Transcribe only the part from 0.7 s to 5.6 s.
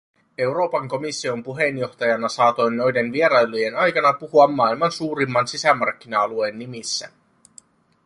komission puheenjohtajana saatoin noiden vierailujen aikana puhua maailman suurimman